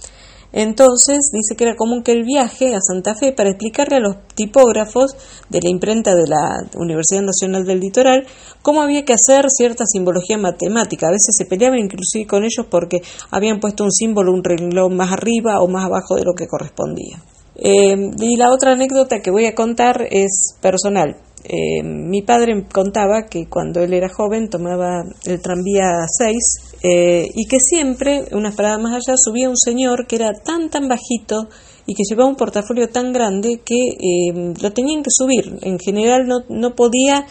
entonces 0.54 1.30
dice 1.32 1.56
que 1.56 1.64
era 1.64 1.74
común 1.74 2.04
que 2.04 2.12
el 2.12 2.22
viaje 2.22 2.76
a 2.76 2.80
Santa 2.80 3.16
Fe 3.16 3.32
para 3.32 3.50
explicarle 3.50 3.96
a 3.96 4.00
los 4.00 4.16
tipógrafos 4.36 5.16
de 5.50 5.60
la 5.60 5.68
imprenta 5.68 6.14
de 6.14 6.28
la 6.28 6.64
Universidad 6.76 7.22
Nacional 7.22 7.64
del 7.64 7.80
Litoral 7.80 8.24
cómo 8.62 8.80
había 8.80 9.04
que 9.04 9.14
hacer 9.14 9.46
cierta 9.50 9.84
simbología 9.84 10.38
matemática. 10.38 11.08
A 11.08 11.10
veces 11.10 11.34
se 11.36 11.46
peleaban 11.46 11.80
inclusive 11.80 12.28
con 12.28 12.44
ellos 12.44 12.66
porque 12.70 12.98
habían 13.32 13.58
puesto 13.58 13.82
un 13.82 13.90
símbolo, 13.90 14.32
un 14.32 14.44
renglón 14.44 14.96
más 14.96 15.10
arriba 15.10 15.60
o 15.60 15.66
más 15.66 15.86
abajo 15.86 16.14
de 16.14 16.22
lo 16.22 16.34
que 16.34 16.46
correspondía. 16.46 17.20
Eh, 17.56 18.10
y 18.20 18.36
la 18.36 18.52
otra 18.52 18.72
anécdota 18.72 19.20
que 19.20 19.32
voy 19.32 19.46
a 19.46 19.56
contar 19.56 20.06
es 20.08 20.56
personal. 20.62 21.16
Eh, 21.44 21.82
mi 21.82 22.22
padre 22.22 22.64
contaba 22.72 23.26
que 23.28 23.48
cuando 23.48 23.80
él 23.82 23.92
era 23.92 24.08
joven 24.08 24.48
tomaba 24.48 25.02
el 25.26 25.42
tranvía 25.42 26.06
6 26.06 26.63
eh, 26.84 27.26
y 27.34 27.46
que 27.46 27.58
siempre, 27.58 28.26
unas 28.32 28.54
paradas 28.54 28.80
más 28.80 28.92
allá, 28.92 29.16
subía 29.16 29.48
un 29.48 29.56
señor 29.56 30.06
que 30.06 30.16
era 30.16 30.32
tan 30.32 30.68
tan 30.68 30.86
bajito 30.86 31.48
y 31.86 31.94
que 31.94 32.02
llevaba 32.08 32.28
un 32.28 32.36
portafolio 32.36 32.88
tan 32.88 33.12
grande 33.12 33.62
que 33.64 33.88
eh, 33.88 34.54
lo 34.60 34.72
tenían 34.72 35.02
que 35.02 35.10
subir. 35.10 35.58
En 35.62 35.78
general 35.78 36.26
no, 36.26 36.40
no 36.48 36.74
podía 36.74 37.26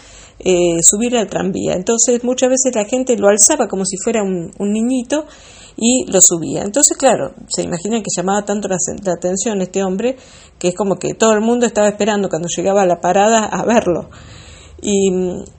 subir 0.82 1.16
al 1.16 1.30
tranvía. 1.30 1.74
Entonces 1.74 2.22
muchas 2.26 2.50
veces 2.50 2.76
la 2.76 2.84
gente 2.84 3.16
lo 3.16 3.30
alzaba 3.30 3.70
como 3.70 3.86
si 3.86 3.96
fuera 4.04 4.24
un 4.24 4.52
niñito 4.60 5.26
y 5.78 6.06
lo 6.12 6.20
subía. 6.22 6.64
Entonces, 6.64 6.98
claro, 6.98 7.34
se 7.48 7.64
imaginan 7.64 8.02
que 8.02 8.10
llamaba 8.16 8.46
tanto 8.46 8.68
la, 8.68 8.78
atención 9.14 9.62
este 9.62 9.84
hombre 9.84 10.16
que 10.60 10.70
es 10.70 10.76
como 10.76 10.96
que 10.96 11.14
todo 11.14 11.34
el 11.34 11.42
mundo 11.42 11.66
estaba 11.66 11.90
esperando 11.90 12.30
cuando 12.30 12.48
llegaba 12.56 12.84
a 12.84 12.86
la 12.86 13.02
parada 13.02 13.46
a 13.46 13.66
verlo. 13.66 14.10
Y 14.86 15.10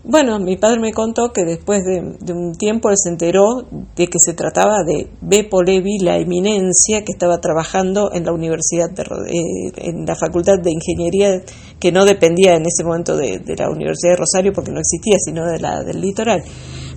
bueno, 0.04 0.38
mi 0.38 0.58
padre 0.58 0.80
me 0.80 0.92
contó 0.92 1.32
que 1.32 1.44
después 1.46 1.82
de, 1.82 2.34
un 2.34 2.52
tiempo 2.52 2.90
él 2.90 2.96
se 2.98 3.08
enteró 3.08 3.66
de 3.96 4.06
que 4.06 4.18
se 4.18 4.34
trataba 4.34 4.84
de 4.84 5.08
Beppo 5.22 5.62
Levi, 5.62 5.96
la 5.98 6.18
eminencia 6.18 7.02
que 7.06 7.12
estaba 7.12 7.38
trabajando 7.38 8.12
en 8.12 8.26
la 8.26 8.34
universidad, 8.34 8.90
de, 8.90 9.02
eh, 9.02 9.72
en 9.76 10.04
la 10.04 10.14
facultad 10.14 10.58
de 10.62 10.72
ingeniería 10.72 11.40
que 11.80 11.90
no 11.90 12.04
dependía 12.04 12.56
en 12.56 12.66
ese 12.66 12.84
momento 12.84 13.16
de, 13.16 13.38
de, 13.38 13.56
la 13.56 13.70
Universidad 13.70 14.12
de 14.12 14.16
Rosario 14.18 14.52
porque 14.52 14.72
no 14.72 14.80
existía, 14.80 15.16
sino 15.18 15.46
de 15.46 15.58
la 15.58 15.82
del 15.82 16.02
litoral. 16.02 16.44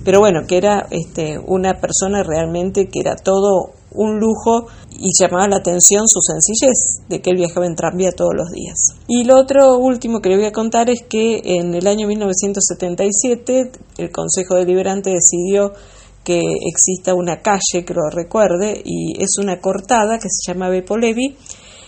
Pero 0.03 0.19
bueno, 0.19 0.41
que 0.45 0.57
era 0.57 0.85
este, 0.91 1.39
una 1.39 1.79
persona 1.79 2.23
realmente 2.23 2.89
que 2.89 2.99
era 2.99 3.15
todo 3.15 3.71
un 3.91 4.19
lujo 4.19 4.67
y 4.91 5.09
llamaba 5.19 5.47
la 5.47 5.57
atención 5.57 6.07
su 6.07 6.19
sencillez 6.21 7.07
de 7.07 7.21
que 7.21 7.31
él 7.31 7.37
viajaba 7.37 7.65
en 7.65 7.75
tranvía 7.75 8.11
todos 8.11 8.33
los 8.35 8.49
días. 8.51 8.77
Y 9.07 9.23
lo 9.23 9.39
otro 9.39 9.77
último 9.77 10.19
que 10.19 10.29
le 10.29 10.37
voy 10.37 10.45
a 10.45 10.51
contar 10.51 10.89
es 10.89 11.03
que 11.07 11.41
en 11.43 11.73
el 11.73 11.87
año 11.87 12.07
1977 12.07 13.71
el 13.97 14.11
Consejo 14.11 14.55
Deliberante 14.55 15.11
decidió 15.11 15.73
que 16.23 16.41
exista 16.69 17.13
una 17.13 17.41
calle 17.41 17.85
que 17.85 17.93
lo 17.93 18.09
recuerde 18.09 18.81
y 18.83 19.21
es 19.23 19.37
una 19.39 19.61
cortada 19.61 20.19
que 20.19 20.27
se 20.29 20.51
llama 20.51 20.69
Bepolevi 20.69 21.37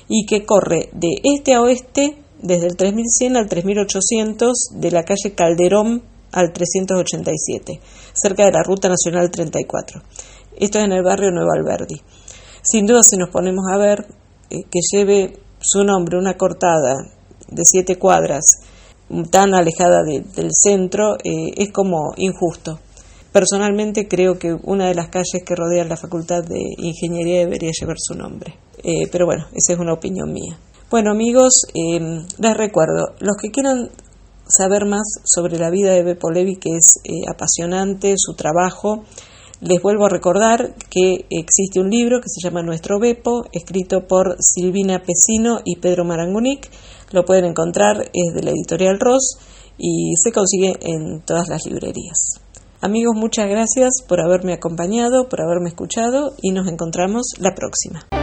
y 0.07 0.25
que 0.25 0.45
corre 0.45 0.89
de 0.93 1.19
este 1.23 1.53
a 1.53 1.61
oeste 1.61 2.17
desde 2.41 2.67
el 2.67 2.77
3100 2.77 3.35
al 3.35 3.49
3800 3.49 4.57
de 4.75 4.91
la 4.91 5.03
calle 5.03 5.35
Calderón 5.35 6.03
al 6.31 6.53
387, 6.53 7.79
cerca 8.13 8.45
de 8.45 8.51
la 8.51 8.63
Ruta 8.63 8.87
Nacional 8.87 9.29
34. 9.31 10.01
Esto 10.59 10.79
es 10.79 10.85
en 10.85 10.91
el 10.91 11.03
barrio 11.03 11.31
Nuevo 11.31 11.51
Alberdi. 11.53 11.95
Sin 12.61 12.85
duda, 12.85 13.01
si 13.01 13.15
nos 13.15 13.29
ponemos 13.29 13.63
a 13.71 13.77
ver 13.77 14.05
eh, 14.49 14.63
que 14.69 14.79
lleve 14.91 15.39
su 15.61 15.85
nombre 15.85 16.17
una 16.17 16.33
cortada 16.33 16.95
de 17.47 17.63
siete 17.63 17.95
cuadras 17.95 18.43
tan 19.31 19.53
alejada 19.53 20.03
del 20.03 20.49
centro, 20.51 21.15
eh, 21.23 21.53
es 21.55 21.71
como 21.71 22.13
injusto. 22.17 22.77
Personalmente 23.31 24.09
creo 24.09 24.37
que 24.37 24.53
una 24.63 24.87
de 24.87 24.95
las 24.95 25.07
calles 25.07 25.43
que 25.45 25.55
rodean 25.55 25.87
la 25.87 25.95
Facultad 25.95 26.43
de 26.43 26.59
Ingeniería 26.77 27.39
debería 27.39 27.71
llevar 27.71 27.95
su 27.97 28.15
nombre. 28.15 28.55
Eh, 28.83 29.07
pero 29.09 29.25
bueno, 29.25 29.45
esa 29.53 29.73
es 29.73 29.79
una 29.79 29.93
opinión 29.93 30.33
mía. 30.33 30.57
Bueno 30.91 31.11
amigos, 31.11 31.53
les 31.73 32.57
recuerdo, 32.57 33.13
los 33.19 33.37
que 33.41 33.51
quieran 33.51 33.89
saber 34.47 34.85
más 34.85 35.07
sobre 35.23 35.57
la 35.57 35.69
vida 35.69 35.91
de 35.91 36.03
Beppo 36.03 36.31
Levi, 36.31 36.57
que 36.57 36.71
es 36.75 36.95
apasionante, 37.27 38.15
su 38.17 38.33
trabajo, 38.33 39.05
les 39.61 39.81
vuelvo 39.81 40.05
a 40.05 40.09
recordar 40.09 40.73
que 40.89 41.25
existe 41.29 41.79
un 41.79 41.89
libro 41.89 42.21
que 42.21 42.29
se 42.29 42.41
llama 42.41 42.63
Nuestro 42.63 42.99
Beppo, 42.99 43.43
escrito 43.51 44.07
por 44.07 44.37
Silvina 44.39 45.03
Pesino 45.03 45.59
y 45.65 45.77
Pedro 45.77 46.05
Marangonic. 46.05 46.69
Lo 47.11 47.25
pueden 47.25 47.45
encontrar, 47.45 48.09
es 48.13 48.33
de 48.33 48.43
la 48.43 48.51
editorial 48.51 48.99
Ross 48.99 49.37
y 49.77 50.13
se 50.15 50.31
consigue 50.31 50.77
en 50.81 51.21
todas 51.21 51.49
las 51.49 51.65
librerías. 51.65 52.39
Amigos, 52.81 53.15
muchas 53.15 53.49
gracias 53.49 54.01
por 54.07 54.21
haberme 54.21 54.53
acompañado, 54.53 55.27
por 55.27 55.41
haberme 55.41 55.69
escuchado 55.69 56.35
y 56.41 56.51
nos 56.51 56.67
encontramos 56.67 57.33
la 57.39 57.53
próxima. 57.53 58.18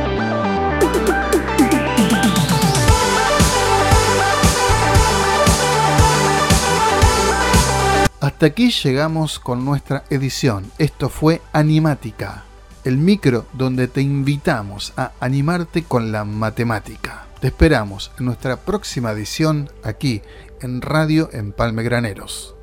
Hasta 8.27 8.47
aquí 8.47 8.73
llegamos 8.73 9.39
con 9.39 9.65
nuestra 9.65 10.03
edición. 10.11 10.73
Esto 10.79 11.09
fue 11.09 11.43
Animática, 11.53 12.43
el 12.83 12.97
micro 12.97 13.47
donde 13.53 13.87
te 13.87 14.01
invitamos 14.01 14.93
a 14.97 15.13
animarte 15.21 15.85
con 15.85 16.11
la 16.11 16.25
matemática. 16.25 17.29
Te 17.41 17.47
esperamos 17.47 18.11
en 18.19 18.25
nuestra 18.25 18.57
próxima 18.57 19.13
edición 19.13 19.71
aquí 19.85 20.23
en 20.61 20.83
Radio 20.83 21.31
Empalme 21.33 21.85
Graneros. 21.85 22.56